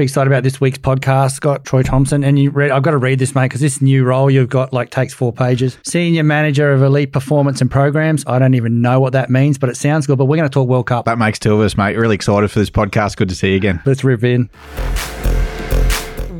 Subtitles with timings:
[0.00, 1.32] Pretty excited about this week's podcast.
[1.32, 2.70] Scott Troy Thompson, and you read.
[2.70, 5.30] I've got to read this, mate, because this new role you've got like takes four
[5.30, 5.76] pages.
[5.82, 8.24] Senior Manager of Elite Performance and Programs.
[8.26, 10.16] I don't even know what that means, but it sounds good.
[10.16, 11.04] But we're going to talk World Cup.
[11.04, 11.98] That makes two of us, mate.
[11.98, 13.18] Really excited for this podcast.
[13.18, 13.82] Good to see you again.
[13.84, 14.48] Let's rip in.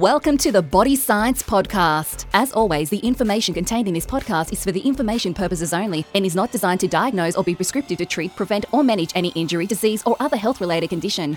[0.01, 2.25] Welcome to the Body Science Podcast.
[2.33, 6.25] As always, the information contained in this podcast is for the information purposes only and
[6.25, 9.67] is not designed to diagnose or be prescriptive to treat, prevent, or manage any injury,
[9.67, 11.37] disease, or other health related condition.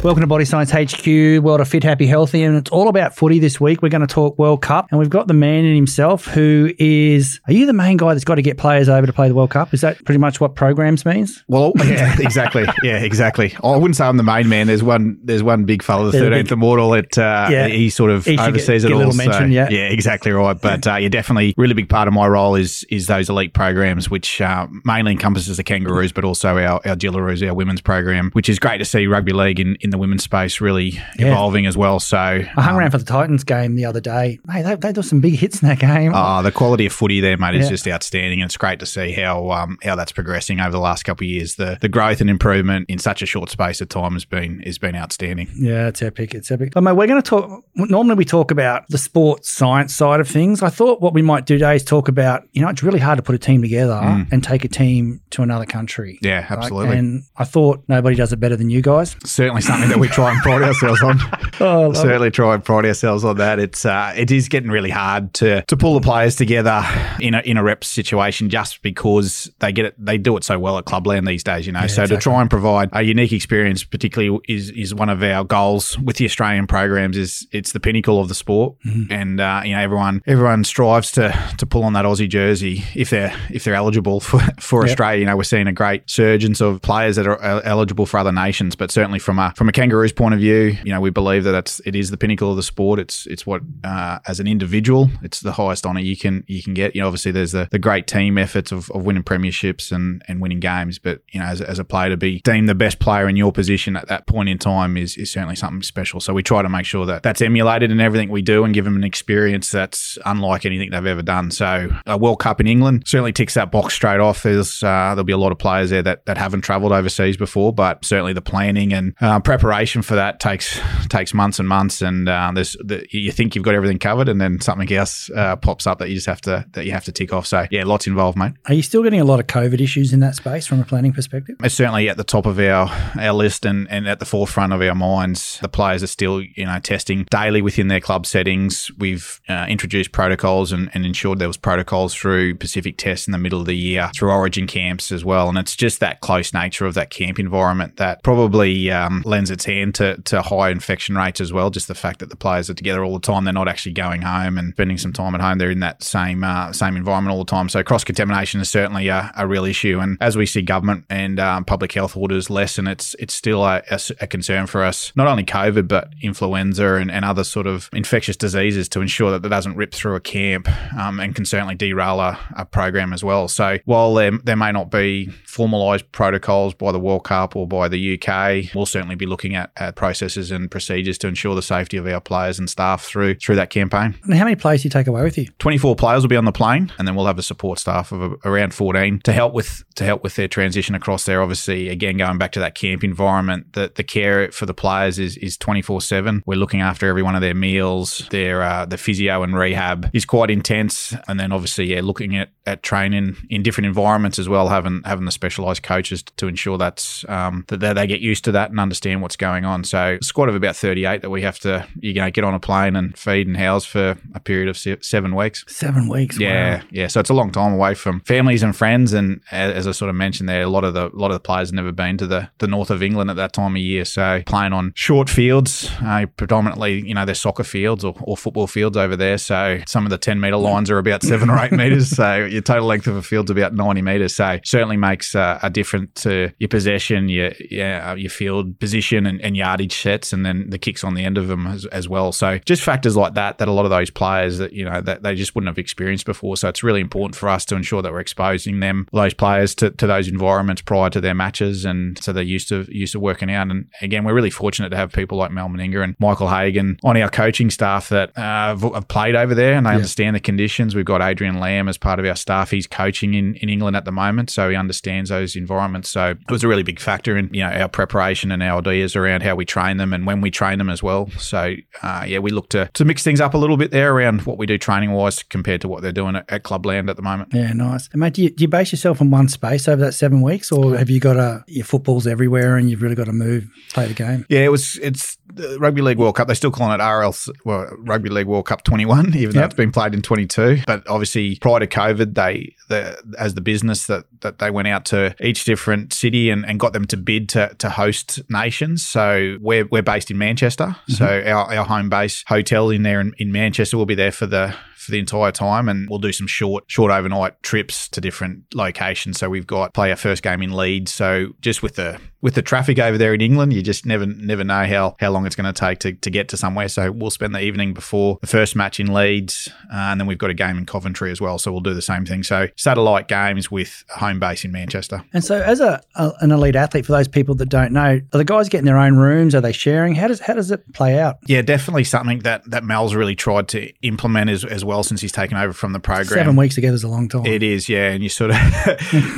[0.00, 3.40] Welcome to Body Science HQ, World of Fit, Happy, Healthy, and it's all about footy
[3.40, 3.82] this week.
[3.82, 7.40] We're going to talk World Cup, and we've got the man in himself who is.
[7.48, 9.50] Are you the main guy that's got to get players over to play the World
[9.50, 9.74] Cup?
[9.74, 11.42] Is that pretty much what programs means?
[11.48, 12.64] Well, yeah, exactly.
[12.84, 13.56] Yeah, exactly.
[13.64, 14.68] I wouldn't say I'm the main man.
[14.68, 15.18] There's one.
[15.24, 16.94] There's one big fella, the thirteenth immortal.
[16.94, 17.66] It uh, Yeah.
[17.66, 18.98] he sort of He oversees get- it get all.
[19.08, 19.66] little mention, yeah.
[19.68, 20.58] yeah, exactly right.
[20.58, 24.08] But uh, yeah, definitely really big part of my role is is those elite programs,
[24.08, 28.48] which uh, mainly encompasses the Kangaroos, but also our our Jillaroos, our women's program, which
[28.48, 31.28] is great to see rugby league in, in the women's space really Yeah.
[31.32, 32.00] evolving as well.
[32.00, 34.38] So I hung around for the Titans game the other day.
[34.50, 36.14] Hey, they, they do some big hits in that game.
[36.14, 37.70] Uh, the quality of footy there, mate, is Yeah.
[37.70, 38.40] just outstanding.
[38.40, 41.28] And it's great to see how um, how that's progressing over the last couple of
[41.30, 41.54] years.
[41.56, 44.78] The the growth and improvement in such a short space of time has been has
[44.78, 45.48] been outstanding.
[45.56, 46.34] Yeah, it's epic.
[46.34, 46.72] It's epic.
[46.74, 47.64] But mate, we're going to talk.
[47.74, 50.62] Normally, we talk about the sports science side of things.
[50.62, 52.44] I thought what we might do today is talk about.
[52.52, 55.42] You know, it's really hard to put a team together and take a team to
[55.42, 56.18] another country.
[56.22, 56.26] Mm.
[56.26, 56.50] Yeah, Right?
[56.50, 56.96] absolutely.
[56.98, 59.16] And I thought nobody does it better than you guys.
[59.24, 61.18] Certainly something that we try and pride ourselves on.
[61.60, 61.96] Oh, love it.
[61.96, 63.58] Certainly try and pride ourselves on that.
[63.58, 66.84] It's uh, it is getting really hard to to pull the players together
[67.18, 70.56] in a in a rep situation just because they get it they do it so
[70.56, 71.88] well at Clubland these days, you know.
[71.88, 75.98] so to try and provide a unique experience, particularly is is one of our goals
[75.98, 77.16] with the Australian programs.
[77.16, 79.12] Is it's the pinnacle of the sport, Mm-hmm.
[79.12, 83.10] and uh, you know everyone everyone strives to to pull on that Aussie jersey if
[83.10, 84.90] they're if they're eligible for for Yep.
[84.90, 85.18] Australia.
[85.20, 88.30] You know we're seeing a great surge of players that are uh, eligible for other
[88.32, 91.44] nations, but certainly from a from a Kangaroos point of view, you know we believe
[91.44, 92.98] that it's it is the pinnacle of the sport.
[92.98, 96.74] It's it's what uh, as an individual, it's the highest honour you can you can
[96.74, 96.94] get.
[96.94, 100.40] You know obviously there's the, the great team efforts of, of winning premierships and, and
[100.40, 103.28] winning games, but you know as, as a player to be deemed the best player
[103.28, 106.20] in your position at that point in time is is certainly something special.
[106.20, 108.84] So we try to make sure that that's emulated in everything we do and give
[108.84, 111.50] them an experience that's unlike anything they've ever done.
[111.50, 114.42] So a World Cup in England certainly ticks that box straight off.
[114.42, 117.72] There's uh, there'll be a lot of players there that, that haven't travelled overseas before,
[117.72, 119.57] but certainly the planning and uh, preparation
[120.02, 122.02] for that takes takes months and months.
[122.02, 125.56] And uh, there's the, you think you've got everything covered, and then something else uh,
[125.56, 127.46] pops up that you just have to that you have to tick off.
[127.46, 128.52] So yeah, lots involved, mate.
[128.66, 131.12] Are you still getting a lot of COVID issues in that space from a planning
[131.12, 131.56] perspective?
[131.62, 132.88] It's certainly at the top of our,
[133.18, 135.58] our list and, and at the forefront of our minds.
[135.60, 138.90] The players are still, you know, testing daily within their club settings.
[138.98, 143.38] We've uh, introduced protocols and, and ensured there was protocols through Pacific Tests in the
[143.38, 145.48] middle of the year, through Origin camps as well.
[145.48, 149.64] And it's just that close nature of that camp environment that probably um, lends its
[149.64, 151.70] hand to, to high infection rates as well.
[151.70, 154.22] Just the fact that the players are together all the time, they're not actually going
[154.22, 155.58] home and spending some time at home.
[155.58, 157.68] They're in that same uh, same environment all the time.
[157.68, 159.98] So cross contamination is certainly a, a real issue.
[160.00, 163.82] And as we see government and um, public health orders lessen, it's it's still a
[164.28, 165.12] concern for us.
[165.16, 169.42] Not only COVID, but influenza and, and other sort of infectious diseases to ensure that
[169.42, 173.24] that doesn't rip through a camp um, and can certainly derail a, a program as
[173.24, 173.48] well.
[173.48, 177.88] So while there, there may not be formalised protocols by the World Cup or by
[177.88, 181.96] the UK, we'll certainly be looking at, at processes and procedures to ensure the safety
[181.96, 184.18] of our players and staff through through that campaign.
[184.24, 185.46] And how many players do you take away with you?
[185.58, 188.22] 24 players will be on the plane and then we'll have a support staff of
[188.22, 192.16] a, around 14 to help with to help with their transition across there obviously again
[192.16, 196.42] going back to that camp environment the, the care for the players is is 24/7
[196.46, 200.24] we're looking after every one of their meals their uh, the physio and rehab is
[200.24, 204.68] quite intense and then obviously yeah looking at at training in different environments as well
[204.68, 208.70] having having the specialized coaches to ensure that's um, that they get used to that
[208.70, 211.86] and understand what's going on so a squad of about 38 that we have to
[212.00, 214.98] you know get on a plane and feed and house for a period of se-
[215.00, 216.38] 7 weeks Seven weeks.
[216.38, 216.82] yeah, Wow.
[216.90, 217.06] yeah.
[217.06, 220.16] So it's a long time away from families and friends, and as I sort of
[220.16, 222.26] mentioned there, a lot of the a lot of the players have never been to
[222.26, 224.04] the, the north of England at that time of year.
[224.04, 228.66] So playing on short fields, uh, predominantly, you know, they're soccer fields or, or football
[228.66, 229.38] fields over there.
[229.38, 232.10] So some of the ten meter lines are about seven or eight meters.
[232.10, 234.34] So your total length of a field's about ninety meters.
[234.34, 239.07] So certainly makes uh, a difference to your possession, your yeah, uh, your field position
[239.16, 242.08] and, and yardage sets, and then the kicks on the end of them as, as
[242.08, 242.32] well.
[242.32, 245.22] So just factors like that that a lot of those players that you know that
[245.22, 246.56] they just wouldn't have experienced before.
[246.56, 249.90] So it's really important for us to ensure that we're exposing them, those players, to,
[249.90, 253.50] to those environments prior to their matches, and so they're used to used to working
[253.50, 253.70] out.
[253.70, 257.16] And again, we're really fortunate to have people like Mal Meninga and Michael Hagan on
[257.16, 260.94] our coaching staff that uh, have, have played over there and they understand the conditions.
[260.94, 262.70] We've got Adrian Lam as part of our staff.
[262.70, 266.08] He's coaching in, in England at the moment, so he understands those environments.
[266.08, 268.78] So it was a really big factor in you know our preparation and our
[269.16, 271.30] around how we train them and when we train them as well.
[271.38, 274.42] So uh, yeah, we look to to mix things up a little bit there around
[274.42, 277.22] what we do training wise compared to what they're doing at, at Clubland at the
[277.22, 277.52] moment.
[277.52, 278.08] Yeah, nice.
[278.12, 280.72] And mate, do you, do you base yourself in one space over that seven weeks,
[280.72, 284.06] or have you got a your footballs everywhere and you've really got to move, play
[284.06, 284.46] the game?
[284.48, 284.96] Yeah, it was.
[285.02, 286.46] It's the Rugby League World Cup.
[286.46, 287.34] They're still calling it RL,
[287.64, 290.82] well, Rugby League World Cup 21, even though it's been played in 22.
[290.86, 295.04] But obviously, prior to COVID, they, the, as the business that, that they went out
[295.06, 298.87] to each different city and, and got them to bid to, to host nations.
[298.96, 300.86] So we're, we're based in Manchester.
[300.86, 301.12] Mm-hmm.
[301.12, 304.46] So our, our home base hotel in there in, in Manchester will be there for
[304.46, 308.64] the for the entire time, and we'll do some short short overnight trips to different
[308.74, 309.38] locations.
[309.38, 311.12] So we've got play our first game in Leeds.
[311.12, 314.64] So just with the with the traffic over there in England, you just never never
[314.64, 316.88] know how how long it's going to take to, to get to somewhere.
[316.88, 320.38] So we'll spend the evening before the first match in Leeds, uh, and then we've
[320.38, 321.58] got a game in Coventry as well.
[321.58, 322.42] So we'll do the same thing.
[322.42, 325.24] So satellite games with home base in Manchester.
[325.32, 328.38] And so, as a, a an elite athlete, for those people that don't know, are
[328.38, 329.54] the guys getting their own rooms?
[329.54, 330.14] Are they sharing?
[330.14, 331.38] How does how does it play out?
[331.46, 335.32] Yeah, definitely something that that Mal's really tried to implement as, as well since he's
[335.32, 336.38] taken over from the program.
[336.38, 337.46] Seven weeks together is a long time.
[337.46, 338.56] It is, yeah, and you sort of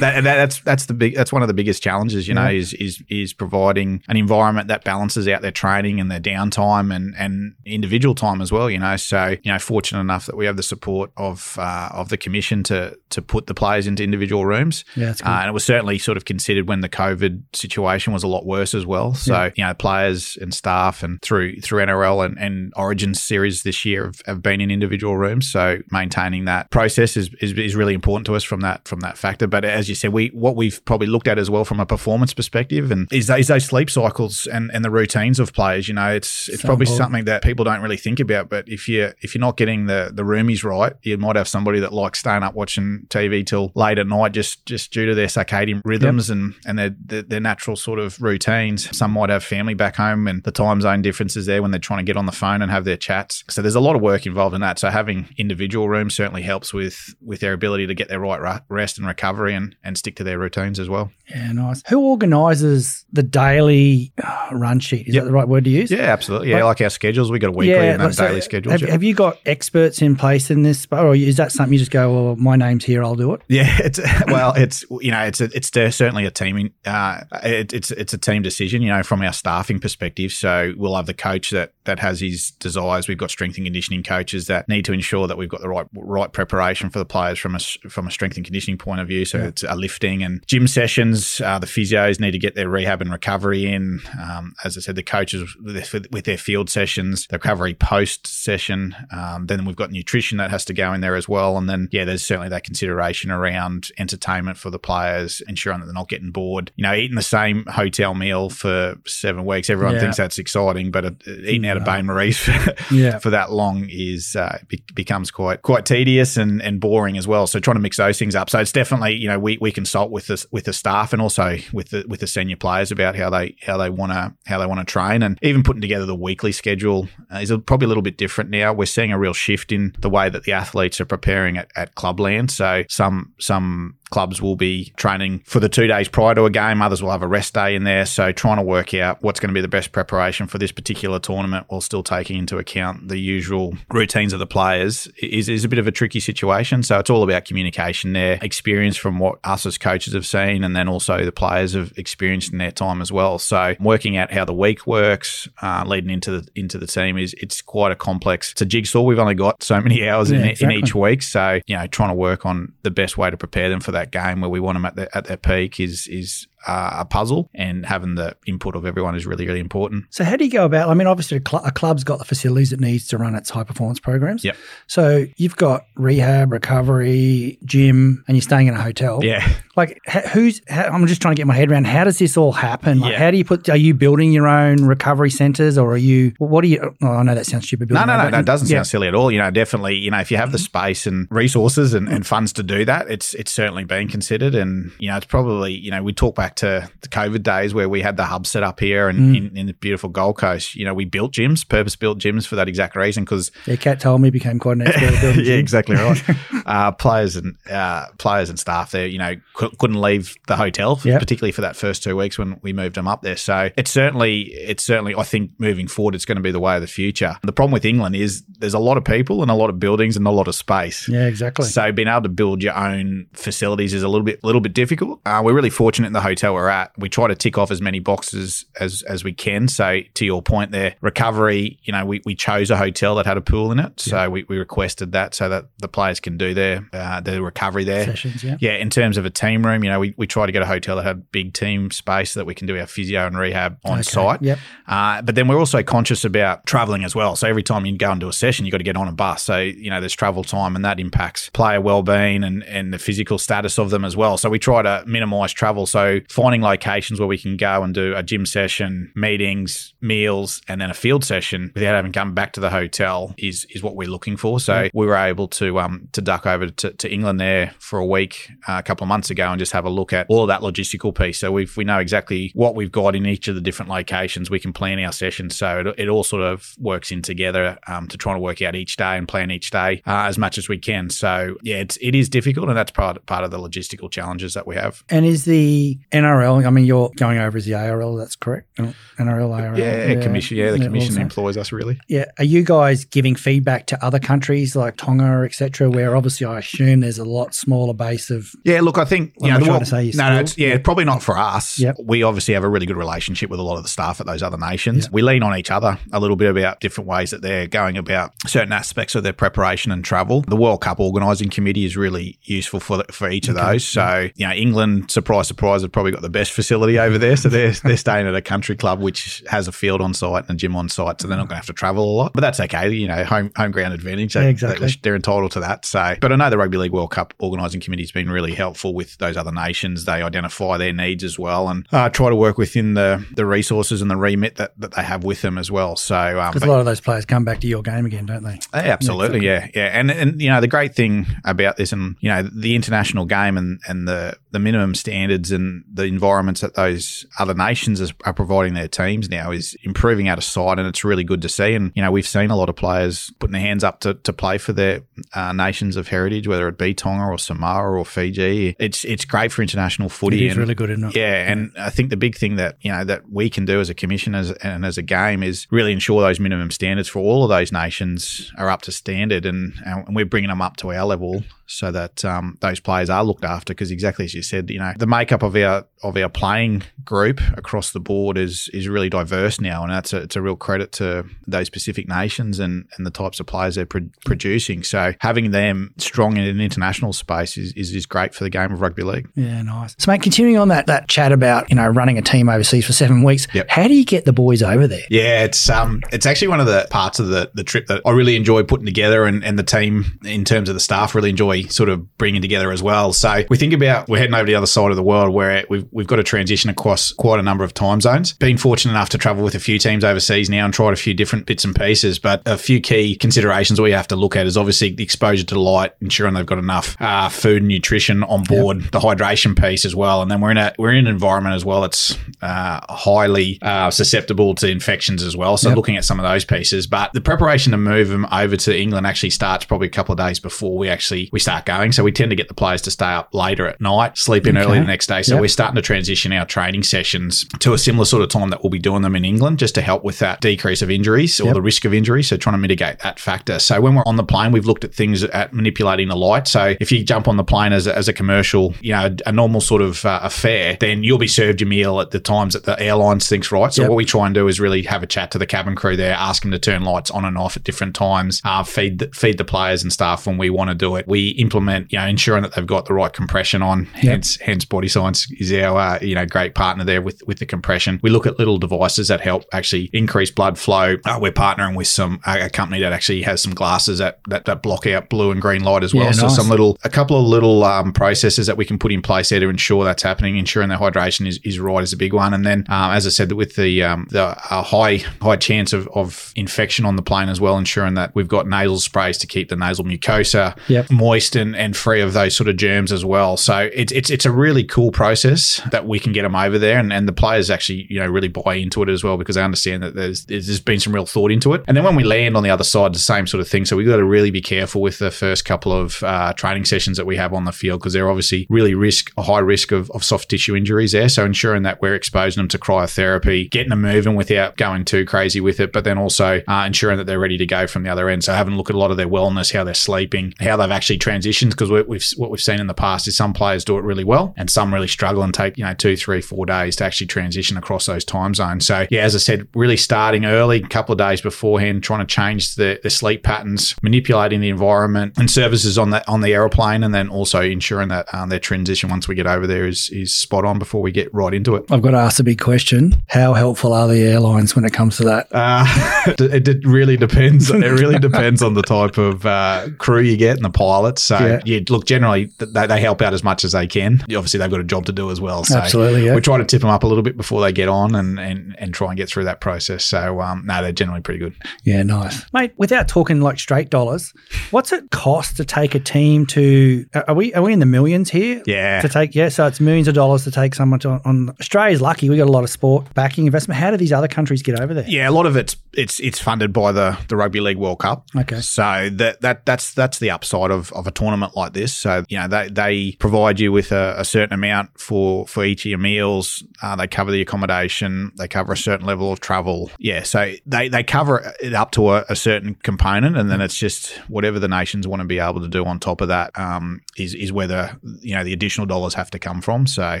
[0.00, 2.74] that, and that's that's the big that's one of the biggest challenges, you know, is
[2.74, 7.54] is is providing an environment that balances out their training and their downtime and and
[7.64, 8.96] individual time as well, you know.
[8.96, 12.62] So you know, fortunate enough that we have the support of uh, of the commission
[12.64, 14.84] to to put the players into individual rooms.
[14.96, 15.14] Yeah.
[15.24, 18.46] Uh, and it was certainly sort of considered when the COVID situation was a lot
[18.46, 19.14] worse as well.
[19.14, 23.84] So you know, players and staff and through through NRL and, and Origin series this
[23.84, 25.50] year have, have been in individual rooms.
[25.50, 29.18] So maintaining that process is, is is really important to us from that from that
[29.18, 29.46] factor.
[29.46, 32.34] But as you said, we what we've probably looked at as well from a performance
[32.34, 35.88] perspective and is those, those sleep cycles and, and the routines of players.
[35.88, 38.48] You know, it's it's probably something that people don't really think about.
[38.48, 41.80] But if you if you're not getting the the roomies right, you might have somebody
[41.80, 45.26] that likes staying up watching TV till late at night just just due to their
[45.26, 48.96] circadian rhythms and and their, their their natural sort of routines.
[48.96, 52.04] Some might have family back home and the time zone differences there when they're trying
[52.04, 53.44] to get on the phone and have their chats.
[53.48, 54.78] So there's a lot of work involved in that.
[54.78, 58.98] So having individual rooms certainly helps with with their ability to get their right rest
[58.98, 61.10] and recovery and and stick to their routines as well.
[61.28, 61.82] Yeah, nice.
[61.88, 62.69] Who organises
[63.12, 65.08] the daily uh, run sheet?
[65.08, 65.24] Is Yep.
[65.24, 65.90] that the right word to use?
[65.90, 66.50] Yeah, absolutely.
[66.50, 68.72] Yeah, Like- like our schedules, we got a weekly and then so daily schedules.
[68.72, 68.90] Have, yeah.
[68.92, 72.12] have you got experts in place in this, or is that something you just go,
[72.12, 73.40] "Well, my name's here, I'll do it"?
[73.48, 76.72] Yeah, it's well, it's you know, it's a, it's certainly a team.
[76.84, 80.30] Uh, it, it's it's a team decision, you know, from our staffing perspective.
[80.32, 83.08] So we'll have the coach that that has his desires.
[83.08, 85.86] We've got strength and conditioning coaches that need to ensure that we've got the right
[85.94, 89.24] right preparation for the players from a from a strength and conditioning point of view.
[89.24, 91.40] So it's a lifting and gym sessions.
[91.40, 94.00] Uh, the physios need to get their rehab and recovery in.
[94.20, 98.26] Um, as I said, the coaches with their, with their field sessions, the recovery post
[98.26, 98.94] session.
[99.10, 101.56] Um, then we've got nutrition that has to go in there as well.
[101.56, 105.94] And then yeah, there's certainly that consideration around entertainment for the players, ensuring that they're
[105.94, 106.70] not getting bored.
[106.76, 109.70] You know, eating the same hotel meal for seven weeks.
[109.70, 110.00] Everyone Yeah.
[110.02, 113.18] thinks that's exciting, but uh, eating out of bain-maries for, Yeah.
[113.20, 117.46] for that long is uh, be- becomes quite quite tedious and, and boring as well.
[117.46, 118.50] So trying to mix those things up.
[118.50, 121.56] So it's definitely you know we, we consult with the with the staff and also
[121.72, 124.66] with the with the senior players about how they how they want to how they
[124.66, 128.02] want to train and even putting together the weekly schedule uh, is probably a little
[128.02, 128.72] bit different now.
[128.72, 131.94] We're seeing a real shift in the way that the athletes are preparing at, at
[131.94, 132.50] clubland.
[132.50, 136.82] So some some clubs will be training for the two days prior to a game.
[136.82, 138.06] Others will have a rest day in there.
[138.06, 141.18] So trying to work out what's going to be the best preparation for this particular
[141.18, 145.68] tournament while still taking into account the usual routines of the players is, is a
[145.68, 146.82] bit of a tricky situation.
[146.82, 150.74] So it's all about communication there, experience from what us as coaches have seen, and
[150.74, 153.38] then also the players have experienced in their time as well.
[153.38, 157.34] So working out how the week works, uh, leading into the into the team is
[157.34, 158.52] it's quite a complex.
[158.52, 159.02] It's a jigsaw.
[159.02, 160.76] We've only got so many hours in, Yeah, in exactly.
[160.78, 161.22] each week.
[161.22, 163.99] So, you know, trying to work on the best way to prepare them for that
[164.06, 167.48] game where we want them at, the, at their peak is is uh, a puzzle,
[167.54, 170.04] and having the input of everyone is really, really important.
[170.10, 170.88] So how do you go about?
[170.88, 173.50] I mean, obviously, a, cl- a club's got the facilities it needs to run its
[173.50, 174.44] high performance programs.
[174.44, 174.56] Yep.
[174.86, 179.20] So you've got rehab, recovery, gym, and you're staying in a hotel.
[179.22, 179.46] Yeah.
[179.76, 179.98] Like,
[180.32, 180.60] who's?
[180.68, 181.86] How, I'm just trying to get my head around.
[181.86, 183.00] How does this all happen?
[183.00, 183.18] Like, Yeah.
[183.18, 183.68] how do you put?
[183.68, 186.32] Are you building your own recovery centers, or are you?
[186.38, 186.94] What do you?
[187.02, 187.90] Oh, I know that sounds stupid.
[187.90, 188.78] No, no, no, no, it doesn't yeah.
[188.78, 189.30] sound silly at all.
[189.30, 192.52] You know, definitely, you know, if you have the space and resources and, and funds
[192.54, 194.54] to do that, it's it's certainly being considered.
[194.54, 197.88] And, you know, it's probably, you know, we talk back to the COVID days where
[197.88, 200.74] we had the hub set up here and in, in the beautiful Gold Coast.
[200.74, 204.00] You know, we built gyms, purpose built gyms for that exact reason because Yeah, Cat
[204.00, 205.44] told me became quite an expert at building.
[205.44, 206.22] yeah, exactly right.
[206.66, 211.00] uh, players and uh, players and staff there, you know, cou- couldn't leave the hotel,
[211.04, 211.20] Yep.
[211.20, 213.36] particularly for that first two weeks when we moved them up there.
[213.36, 216.74] So it's certainly, it's certainly, I think moving forward, it's going to be the way
[216.76, 217.36] of the future.
[217.42, 220.16] The problem with England is there's a lot of people and a lot of buildings
[220.16, 221.08] and a lot of space.
[221.08, 221.66] Yeah, exactly.
[221.66, 225.20] So being able to build your own facilities is a little bit, little bit difficult.
[225.26, 227.80] Uh, we're really fortunate in the hotel we're at, we try to tick off as
[227.80, 229.68] many boxes as as we can.
[229.68, 233.36] So to your point there, recovery, you know, we, we chose a hotel that had
[233.36, 234.00] a pool in it.
[234.00, 237.84] So we, we requested that so that the players can do their uh, their recovery
[237.84, 238.04] there.
[238.04, 238.56] Sessions, yeah.
[238.60, 240.66] Yeah, in terms of a team room, you know, we, we try to get a
[240.66, 243.78] hotel that had big team space so that we can do our physio and rehab
[243.84, 244.42] on Okay, site.
[244.42, 244.58] yep.
[244.86, 247.36] Uh, but then we're also conscious about traveling as well.
[247.36, 249.42] So every time you go into a session, you've got to get on a bus.
[249.42, 253.38] So, you know, there's travel time and that impacts player well-being and, and the physical
[253.38, 254.36] status of them as well.
[254.36, 255.86] So we try to minimize travel.
[255.86, 260.80] So finding locations where we can go and do a gym session, meetings, meals, and
[260.80, 264.08] then a field session without having come back to the hotel is is what we're
[264.08, 264.60] looking for.
[264.60, 268.06] So we were able to um to duck over to, to England there for a
[268.06, 270.48] week uh, a couple of months ago and just have a look at all of
[270.48, 271.40] that logistical piece.
[271.40, 274.50] So we we know exactly what we've got in each of the different locations.
[274.50, 275.56] We can plan our sessions.
[275.56, 278.76] So it, it all sort of works in together um, to try to work out
[278.76, 281.10] each day and plan each day uh, as much as we can.
[281.10, 284.66] So yeah, it's it is difficult, and that's part part of the logistical challenges that
[284.66, 285.02] we have.
[285.08, 286.66] And is the NRL?
[286.66, 288.16] I mean, you're going over as the ARL.
[288.16, 288.68] That's correct.
[288.76, 289.78] NRL, ARL.
[289.78, 290.56] Yeah, commission.
[290.56, 291.20] Yeah, the commission also.
[291.20, 291.98] employs us really.
[292.08, 292.26] Yeah.
[292.38, 297.00] Are you guys giving feedback to other countries like Tonga, etc., where obviously I assume
[297.00, 299.86] there's a lot smaller base of Yeah, look, I think you know, the world- to
[299.86, 301.78] say, no, no, it's, yeah, probably not for us.
[301.78, 301.96] Yep.
[302.04, 304.42] We obviously have a really good relationship with a lot of the staff at those
[304.42, 305.04] other nations.
[305.04, 305.12] Yep.
[305.12, 308.32] We lean on each other a little bit about different ways that they're going about
[308.46, 310.42] certain aspects of their preparation and travel.
[310.42, 313.86] The World Cup organising committee is really useful for for each of those.
[313.86, 317.36] So you know, England, surprise, surprise, have probably got the best facility over there.
[317.36, 320.56] So they're they're staying at a country club which has a field on site and
[320.56, 322.32] a gym on site, so they're not going to have to travel a lot.
[322.32, 322.90] But that's okay.
[322.90, 324.34] You know, home home ground advantage.
[324.34, 324.86] They- Yeah, exactly.
[324.86, 325.84] they- they're entitled to that.
[325.84, 328.94] So, but I know the Rugby League World Cup organising committee has been really helpful
[328.94, 330.04] with those other nations.
[330.04, 334.02] They identify their needs as well and uh, try to work within the the resources
[334.02, 335.96] and the remit that, that they have with them as well.
[335.96, 338.42] So, um, because a lot of those players come back to your game again, don't
[338.42, 338.58] they?
[338.74, 342.28] yeah, absolutely, yeah, yeah, and and you know the great thing about this, and you
[342.28, 347.26] know the international game and and the the minimum standards and the environments that those
[347.38, 351.24] other nations are providing their teams now is improving out of sight, and it's really
[351.24, 351.74] good to see.
[351.74, 354.32] And you know we've seen a lot of players putting their hands up to, to
[354.32, 355.02] play for their
[355.34, 358.76] uh, nations of heritage, whether it be Tonga or Samoa or Fiji.
[358.78, 360.46] It's it's great for international footy.
[360.46, 361.16] It is really good, isn't it?
[361.16, 363.90] yeah, and I think the big thing that you know that we can do as
[363.90, 367.44] a commission as, and as a game is really ensure those minimum standards for all
[367.44, 371.04] of those nations are up to standard, and, and we're bringing them up to our
[371.04, 373.72] level so that um, those players are looked after.
[373.72, 377.40] Because exactly as you said, you know, the makeup of our of our playing group
[377.56, 380.92] across the board is is really diverse now, and that's a, it's a real credit
[380.92, 384.82] to those specific nations and, and the types of players they're pro- producing.
[384.82, 388.72] So having them strong in an international space is, is is great for the game
[388.72, 389.30] of rugby league.
[389.36, 389.94] Yeah, nice.
[389.98, 392.92] So, mate, continuing on that that chat about you know running a team overseas for
[392.92, 393.46] seven weeks.
[393.54, 393.70] Yep.
[393.70, 395.04] How do you get the boys over there?
[395.08, 398.10] Yeah, it's um, it's actually one of the parts of the, the trip that I
[398.10, 401.59] really enjoy putting together, and, and the team in terms of the staff really enjoy
[401.68, 403.12] sort of bringing together as well.
[403.12, 405.64] So we think about we're heading over to the other side of the world where
[405.68, 408.32] we've we've got to transition across quite a number of time zones.
[408.34, 411.14] Been fortunate enough to travel with a few teams overseas now and tried a few
[411.14, 414.56] different bits and pieces, but a few key considerations we have to look at is
[414.56, 418.80] obviously the exposure to light, ensuring they've got enough uh, food and nutrition on board,
[418.92, 421.64] the hydration piece as well, and then we're in a we're in an environment as
[421.64, 425.56] well that's uh, highly uh, susceptible to infections as well.
[425.56, 425.76] So Yep.
[425.76, 429.06] looking at some of those pieces, but the preparation to move them over to England
[429.06, 431.92] actually starts probably a couple of days before we actually we start going.
[431.92, 434.56] So we tend to get the players to stay up later at night, sleep in
[434.56, 435.22] early the next day.
[435.22, 435.40] So Yep.
[435.40, 438.70] we're starting to transition our training sessions to a similar sort of time that we'll
[438.70, 441.54] be doing them in England, just to help with that decrease of injuries or Yep.
[441.54, 442.22] the risk of injury.
[442.22, 443.58] So trying to mitigate that factor.
[443.58, 446.46] So when we're on the plane, we've looked at things at manipulating the light.
[446.48, 449.32] So if you jump on the plane as a, as a commercial, you know, a
[449.32, 452.64] normal sort of uh, affair, then you'll be served your meal at the times that
[452.64, 453.72] the airlines thinks right.
[453.72, 453.88] So Yep.
[453.90, 456.12] what we try and do is really have a chat to the cabin crew there,
[456.14, 459.38] ask them to turn lights on and off at different times, uh, feed the, feed
[459.38, 461.06] the players and staff when we want to do it.
[461.08, 463.86] We implement, you know, ensuring that they've got the right compression on.
[463.86, 467.46] Hence, hence Body Science is our, uh, you know, great partner there with with the
[467.46, 468.00] compression.
[468.02, 470.96] We look at little devices that help actually increase blood flow.
[471.04, 474.44] Uh, we're partnering with some a, a company that actually has some glasses that, that
[474.44, 476.04] that block out blue and green light as well.
[476.04, 476.36] Yeah, so nice.
[476.36, 479.40] some little a couple of little um, processes that we can put in place there
[479.40, 480.36] to ensure that's happening.
[480.36, 482.34] Ensuring that hydration is, is right is a big one.
[482.34, 486.32] And then, um, as I said, with the um, the high high chance of, of
[486.36, 489.56] infection on the plane as well, ensuring that we've got nasal sprays to keep the
[489.56, 490.90] nasal mucosa Yep.
[490.90, 493.36] moist and, and free of those sort of germs as well.
[493.36, 496.78] So it's it's it's a really cool process that we can get them over there,
[496.78, 499.42] and, and the players actually you know really buy into it as well because they
[499.42, 501.64] understand that there's there's been some real thought into it.
[501.66, 503.64] And then when we land on the other side, the same sort of thing.
[503.64, 506.96] So we've got to really be careful with the first couple of uh, training sessions
[506.96, 509.90] that we have on the field because they're obviously really risk a high risk of,
[509.90, 511.08] of soft tissue injuries there.
[511.08, 515.40] So ensuring that we're exposing them to cryotherapy, getting them moving without going too crazy
[515.40, 518.08] with it, but then also uh, ensuring that they're ready to go from the other
[518.08, 518.24] end.
[518.24, 520.70] So having a look at a lot of their wellness, how they're sleeping, how they've
[520.70, 523.82] actually transitions because we've what we've seen in the past is some players do it
[523.82, 526.84] really well and some really struggle and take you know two, three, four days to
[526.84, 528.66] actually transition across those time zones.
[528.66, 532.06] So yeah, as I said, really starting early, a couple of days beforehand, trying to
[532.06, 536.84] change the, the sleep patterns, manipulating the environment and services on that on the aeroplane,
[536.84, 540.14] and then also ensuring that um, their transition once we get over there is is
[540.14, 541.64] spot on before we get right into it.
[541.70, 544.96] I've got to ask a big question: How helpful are the airlines when it comes
[544.98, 545.26] to that?
[545.32, 545.64] Uh,
[546.20, 547.50] it, it, really depends.
[547.50, 550.99] It really depends on the type of uh, crew you get and the pilots.
[551.00, 554.00] So yeah, yeah look, generally they, they, help out as much as they can.
[554.02, 555.44] Obviously, they've got a job to do as well.
[555.44, 556.14] So Absolutely, yeah.
[556.14, 558.56] we try to tip them up a little bit before they get on and and,
[558.58, 559.84] and try and get through that process.
[559.84, 561.34] So um, no, they're generally pretty good.
[561.64, 562.52] Yeah, nice, mate.
[562.56, 564.12] Without talking like straight dollars,
[564.50, 566.86] what's it cost to take a team to?
[567.08, 568.42] Are we are we in the millions here?
[568.46, 569.28] Yeah, to take yeah.
[569.28, 571.30] So it's millions of dollars to take someone to, on.
[571.40, 572.08] Australia's lucky.
[572.10, 573.58] We got a lot of sport backing investment.
[573.58, 574.84] How do these other countries get over there?
[574.86, 578.06] Yeah, a lot of it's it's it's funded by the the Rugby League World Cup.
[578.16, 581.74] Okay, so that that that's that's the upside of, of a tournament like this.
[581.74, 585.64] So you know they they provide you with a, a certain amount for for each
[585.64, 586.44] of your meals.
[586.62, 588.12] Uh, they cover the accommodation.
[588.16, 589.70] They cover a certain level of travel.
[589.78, 593.56] Yeah, so they they cover it up to a, a certain component, and then it's
[593.56, 596.82] just whatever the nations want to be able to do on top of that um,
[596.96, 599.66] is is whether you know the additional dollars have to come from.
[599.66, 600.00] So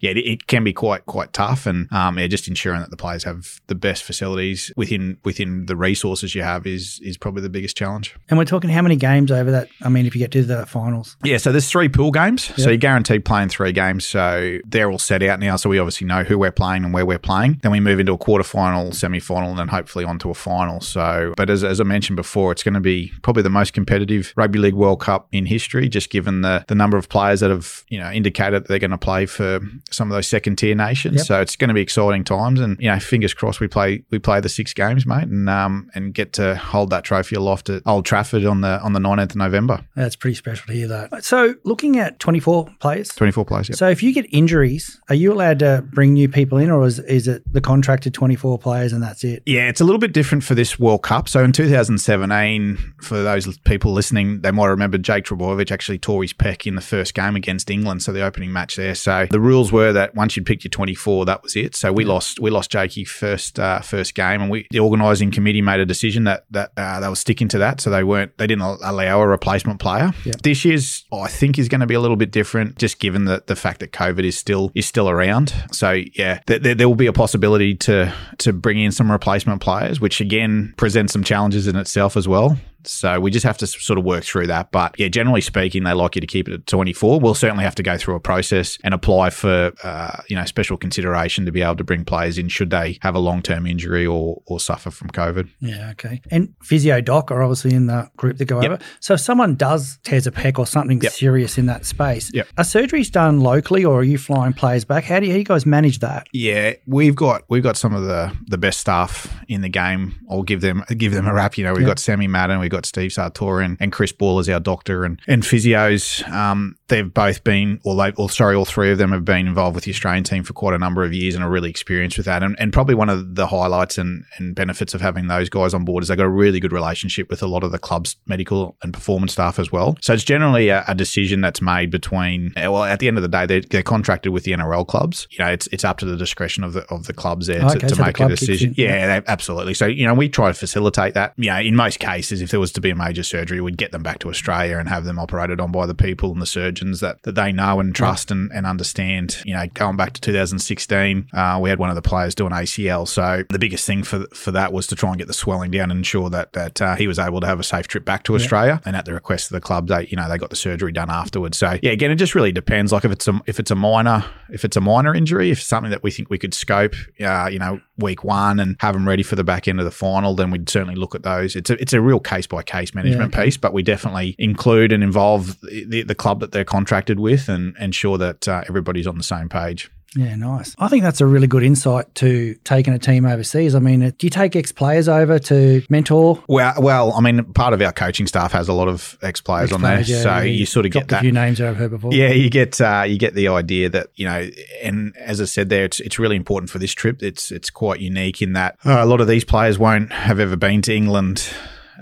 [0.00, 2.96] yeah, it, it can be quite quite tough, and um, yeah, just ensuring that the
[2.96, 7.48] players have the best facilities within within the resources you have is is probably the
[7.48, 8.14] biggest challenge.
[8.28, 9.68] And we're talking how many games over that?
[9.82, 11.38] I mean, if you get to the finals, yeah.
[11.38, 12.58] So there's three pool games, yep.
[12.58, 14.04] so you're guaranteed playing three games.
[14.04, 17.06] So they're all set out now, so we obviously know who we're playing and where
[17.06, 17.60] we're playing.
[17.62, 20.80] Then we move into a quarter final, semi final, and then hopefully onto a final.
[20.80, 24.32] So, but as, as I mentioned before, it's going to be probably the most competitive
[24.36, 27.84] Rugby League World Cup in history, just given the the number of players that have
[27.88, 31.16] you know indicated that they're going to play for some of those second tier nations.
[31.16, 31.26] Yep.
[31.26, 34.18] So it's going to be exciting times, and you know, fingers crossed we play we
[34.18, 37.82] play the six games, mate, and um and get to hold that trophy aloft at
[37.86, 39.84] Old Trafford on the on the 19th of November.
[39.94, 41.24] That's pretty special to hear that.
[41.24, 43.68] So looking at 24 players, 24 players.
[43.68, 43.78] Yep.
[43.78, 46.98] So if you get injuries, are you allowed to bring new people in, or is
[47.00, 49.42] is it the contracted 24 players and that's it?
[49.46, 51.28] Yeah, it's a little bit different for this World Cup.
[51.28, 56.32] So in 2017, for those people listening, they might remember Jake Trbojevic actually tore his
[56.32, 58.94] pec in the first game against England, so the opening match there.
[58.94, 61.74] So the rules were that once you'd picked your 24, that was it.
[61.74, 65.62] So we lost we lost Jakey first uh, first game, and we the organising committee
[65.62, 67.80] made a decision that that uh, they were sticking to that.
[67.80, 70.12] So they weren't they didn't allow a replacement player.
[70.24, 70.32] Yeah.
[70.42, 73.46] This year's I think is going to be a little bit different, just given that
[73.46, 75.54] the fact that COVID is still is still around.
[75.72, 79.62] So yeah, th- there, there will be a possibility to to bring in some replacement
[79.62, 82.58] players, which again presents some challenges in itself as well.
[82.86, 84.70] So we just have to sort of work through that.
[84.70, 87.20] But yeah, generally speaking, they like you to keep it at 24.
[87.20, 90.76] We'll certainly have to go through a process and apply for, uh, you know, special
[90.76, 94.06] consideration to be able to bring players in should they have a long term injury
[94.06, 95.48] or, or suffer from COVID.
[95.60, 96.20] Yeah, okay.
[96.30, 98.72] And physio doc are obviously in the group that go yep.
[98.72, 98.82] over.
[99.00, 101.12] So if someone does tears a pec or something yep.
[101.12, 102.48] serious in that space, yep.
[102.58, 105.04] are surgeries done locally or are you flying players back?
[105.04, 106.26] How do you, how do you guys manage that?
[106.32, 110.14] Yeah, we've got we've got some of the the best staff in the game.
[110.30, 111.56] I'll give them give them a wrap.
[111.58, 114.60] You know, we've got Sammy Madden, we've got Steve Sartorin and Chris Ball as our
[114.60, 116.28] doctor and, and physios.
[116.30, 119.74] Um, they've both been, or they, or sorry, all three of them have been involved
[119.74, 122.26] with the Australian team for quite a number of years and are really experienced with
[122.26, 122.42] that.
[122.42, 125.84] And, and probably one of the highlights and, and benefits of having those guys on
[125.84, 128.76] board is they've got a really good relationship with a lot of the club's medical
[128.82, 129.96] and performance staff as well.
[130.00, 133.28] So it's generally a, a decision that's made between, well, at the end of the
[133.28, 135.28] day, they're, they're, contracted with the NRL clubs.
[135.30, 137.78] You know, it's it's up to the discretion of the of the clubs there to,
[137.78, 138.74] to so make the a decision.
[138.78, 139.74] Yeah, absolutely.
[139.74, 141.34] So you know, we try to facilitate that.
[141.36, 143.92] You know, in most cases, if there was to be a major surgery, we'd get
[143.92, 147.00] them back to Australia and have them operated on by the people and the surgeons
[147.00, 149.38] that, that they know and trust and, and understand.
[149.44, 152.52] You know, going back to 2016, uh, we had one of the players do an
[152.52, 153.06] ACL.
[153.06, 155.90] So the biggest thing for for that was to try and get the swelling down
[155.90, 158.34] and ensure that that uh, he was able to have a safe trip back to
[158.34, 158.80] Australia.
[158.84, 161.10] And at the request of the club, they you know they got the surgery done
[161.10, 161.58] afterwards.
[161.58, 162.92] So yeah, again, it just really depends.
[162.92, 165.90] Like if it's a if it's a minor if it's a minor injury, if something
[165.90, 169.22] that we think we could scope, uh, you know, week one and have them ready
[169.22, 171.56] for the back end of the final, then we'd certainly look at those.
[171.56, 173.46] It's a, it's a real case by case management yeah, okay.
[173.46, 177.76] piece, but we definitely include and involve the, the club that they're contracted with and
[177.78, 179.90] ensure that uh, everybody's on the same page.
[180.16, 180.74] Yeah, nice.
[180.78, 183.74] I think that's a really good insight to taking a team overseas.
[183.74, 186.42] I mean, do you take ex players over to mentor?
[186.48, 189.72] Well, well, I mean, part of our coaching staff has a lot of ex players
[189.72, 191.18] on there, yeah, so you sort of get that.
[191.18, 192.12] A few names I've heard before.
[192.12, 194.48] Yeah, you get uh, you get the idea that you know,
[194.82, 197.22] and as I said there, it's it's really important for this trip.
[197.22, 200.56] It's it's quite unique in that uh, a lot of these players won't have ever
[200.56, 201.48] been to England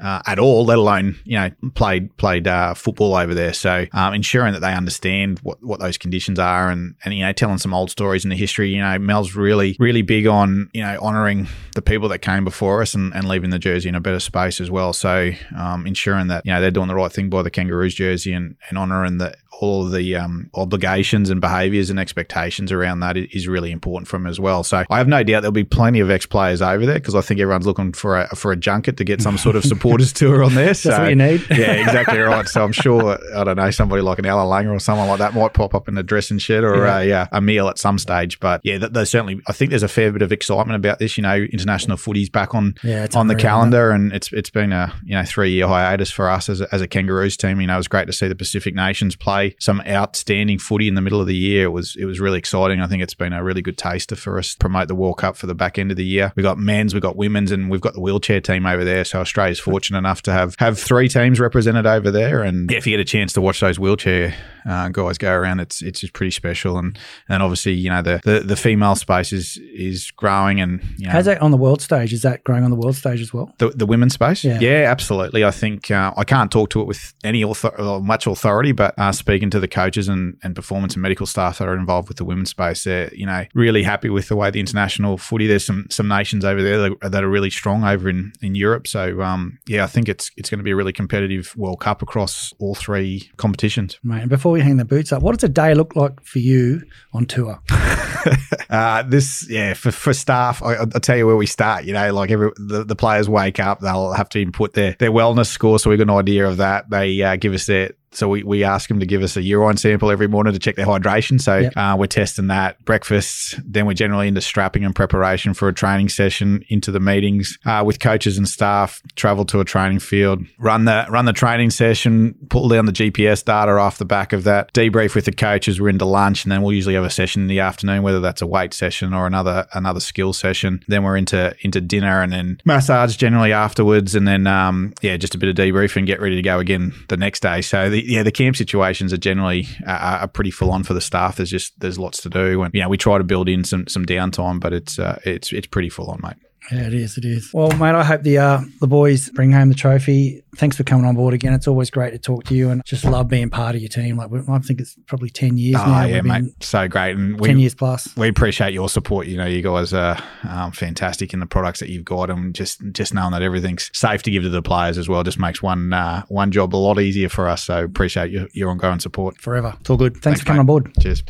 [0.02, 3.52] uh, at all, let alone you know played played uh, football over there.
[3.52, 7.32] So um, ensuring that they understand what, what those conditions are, and and you know
[7.32, 8.70] telling some old stories in the history.
[8.70, 12.82] You know, Mal's really really big on you know honouring the people that came before
[12.82, 14.92] us and, and leaving the jersey in a better space as well.
[14.92, 18.32] So um, ensuring that you know they're doing the right thing by the Kangaroos jersey
[18.32, 23.16] and, and honouring the all of the um, obligations and behaviours and expectations around that
[23.16, 24.64] is really important for him as well.
[24.64, 27.20] So I have no doubt there'll be plenty of ex players over there because I
[27.20, 30.42] think everyone's looking for a for a junket to get some sort of supporters tour
[30.42, 30.66] on there.
[30.66, 31.44] That's so, what you need.
[31.50, 32.48] yeah, exactly right.
[32.48, 35.34] So I'm sure I don't know somebody like an Allan Langer or someone like that
[35.34, 36.98] might pop up in the dressing shed or yeah.
[36.98, 38.40] a, uh, a meal at some stage.
[38.40, 41.16] But yeah, there's certainly I think there's a fair bit of excitement about this.
[41.16, 44.92] You know, international footy's back on yeah, on the calendar, and it's it's been a
[45.04, 47.60] you know three year hiatus for us as a, as a Kangaroos team.
[47.60, 50.94] You know, it was great to see the Pacific Nations play some outstanding footy in
[50.94, 51.64] the middle of the year.
[51.64, 52.80] It was it was really exciting.
[52.80, 55.46] I think it's been a really good taster for us promote the World Cup for
[55.46, 56.32] the back end of the year.
[56.36, 59.04] We've got men's, we've got women's, and we've got the wheelchair team over there.
[59.04, 62.42] So Australia's fortunate enough to have have three teams represented over there.
[62.42, 64.34] And yeah, if you get a chance to watch those wheelchair
[64.66, 66.78] uh, guys go around, it's it's just pretty special.
[66.78, 66.98] And
[67.28, 70.60] and obviously, you know, the, the, the female space is is growing.
[70.60, 72.12] And you know, how's that on the world stage?
[72.12, 73.54] Is that growing on the world stage as well?
[73.58, 75.44] The, the women's space, yeah, yeah absolutely.
[75.44, 79.12] I think uh, I can't talk to it with any author- much authority, but uh,
[79.12, 82.24] speaking to the coaches and, and performance and medical staff that are involved with the
[82.24, 85.46] women's space, they're you know really happy with the way the international footy.
[85.46, 88.86] There's some some nations over there that, that are really strong over in, in Europe.
[88.86, 92.02] So um, yeah, I think it's it's going to be a really competitive World Cup
[92.02, 93.98] across all three competitions.
[94.04, 94.20] Right.
[94.20, 96.82] And before we hang the boots up, what does a day look like for you
[97.12, 97.60] on tour?
[98.70, 101.84] uh, this, yeah, for, for staff, I, will tell you where we start.
[101.84, 105.10] You know, like every the, the players wake up, they'll have to input their, their
[105.10, 105.78] wellness score.
[105.78, 106.90] So we've got an idea of that.
[106.90, 109.76] They uh, give us their, so we, we ask them to give us a urine
[109.76, 111.40] sample every morning to check their hydration.
[111.40, 111.72] So yep.
[111.76, 113.58] uh, we're testing that breakfast.
[113.64, 117.82] Then we're generally into strapping and preparation for a training session, into the meetings uh,
[117.84, 119.00] with coaches and staff.
[119.16, 123.44] Travel to a training field, run the run the training session, pull down the GPS
[123.44, 125.80] data off the back of that, debrief with the coaches.
[125.80, 128.42] We're into lunch, and then we'll usually have a session in the afternoon, whether that's
[128.42, 130.84] a weight session or another another skill session.
[130.88, 135.34] Then we're into into dinner and then massage generally afterwards, and then um, yeah, just
[135.34, 137.62] a bit of debrief and get ready to go again the next day.
[137.62, 141.00] So the yeah, the camp situations are generally uh, are pretty full on for the
[141.00, 141.36] staff.
[141.36, 143.86] There's just there's lots to do, and you know we try to build in some
[143.86, 146.36] some downtime, but it's uh, it's it's pretty full on, mate.
[146.70, 147.18] Yeah, it is.
[147.18, 147.52] It is.
[147.52, 150.42] Well, mate, I hope the uh, the boys bring home the trophy.
[150.56, 151.52] Thanks for coming on board again.
[151.54, 154.16] It's always great to talk to you, and just love being part of your team.
[154.16, 156.04] Like I think it's probably ten years oh, now.
[156.04, 158.14] yeah, mate, so great, and we, ten years plus.
[158.16, 159.26] We appreciate your support.
[159.26, 160.16] You know, you guys are
[160.48, 164.22] um, fantastic in the products that you've got, and just just knowing that everything's safe
[164.22, 167.00] to give to the players as well just makes one uh, one job a lot
[167.00, 167.64] easier for us.
[167.64, 169.74] So appreciate your your ongoing support forever.
[169.80, 170.12] It's all good.
[170.14, 170.60] Thanks, Thanks for coming mate.
[170.60, 170.94] on board.
[171.00, 171.22] Cheers.